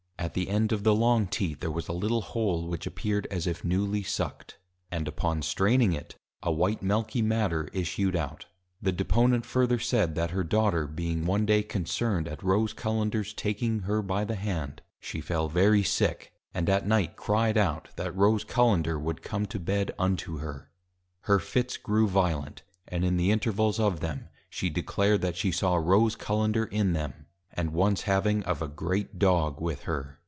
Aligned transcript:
At 0.31 0.35
the 0.35 0.49
end 0.49 0.71
of 0.71 0.83
the 0.83 0.93
long 0.93 1.25
Teat, 1.25 1.61
there 1.61 1.71
was 1.71 1.87
a 1.87 1.91
little 1.93 2.21
Hole, 2.21 2.67
which 2.67 2.85
appeared, 2.85 3.25
as 3.31 3.47
if 3.47 3.63
newly 3.65 4.03
Sucked; 4.03 4.59
and 4.91 5.07
upon 5.07 5.41
straining 5.41 5.93
it, 5.93 6.15
a 6.43 6.51
white 6.51 6.83
Milky 6.83 7.23
matter 7.23 7.67
issued 7.73 8.15
out. 8.15 8.45
The 8.83 8.91
Deponent 8.91 9.47
further 9.47 9.79
said, 9.79 10.13
That 10.13 10.29
her 10.29 10.43
Daughter 10.43 10.85
being 10.85 11.25
one 11.25 11.47
Day 11.47 11.63
concerned 11.63 12.27
at 12.27 12.43
Rose 12.43 12.71
Cullenders 12.71 13.33
taking 13.33 13.79
her 13.81 14.03
by 14.03 14.23
the 14.23 14.35
Hand, 14.35 14.83
she 14.99 15.21
fell 15.21 15.49
very 15.49 15.81
sick, 15.83 16.31
and 16.53 16.69
at 16.69 16.87
Night 16.87 17.15
cry'd 17.15 17.57
out, 17.57 17.89
That 17.95 18.15
+Rose 18.15 18.45
Cullender+ 18.45 18.99
would 19.01 19.23
come 19.23 19.47
to 19.47 19.59
Bed 19.59 19.91
unto 19.97 20.37
her. 20.37 20.69
Her 21.21 21.39
Fits 21.39 21.77
grew 21.77 22.07
violent, 22.07 22.61
and 22.87 23.03
in 23.03 23.17
the 23.17 23.31
Intervals 23.31 23.79
of 23.79 24.01
them, 24.01 24.27
she 24.51 24.69
declared, 24.69 25.21
_That 25.23 25.35
she 25.35 25.51
saw 25.51 25.77
+Rose 25.77 26.15
Cullender+ 26.15 26.67
in 26.71 26.93
them, 26.93 27.25
and 27.53 27.73
once 27.73 28.03
having 28.03 28.41
of 28.43 28.61
a 28.61 28.67
great 28.67 29.19
Dog 29.19 29.59
with 29.59 29.81
her. 29.83 30.17